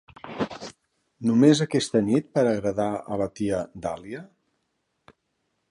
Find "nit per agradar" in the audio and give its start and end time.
2.07-2.89